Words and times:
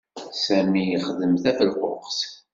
Sami 0.43 0.81
ixdem 0.95 1.33
tafelquqt. 1.43 2.19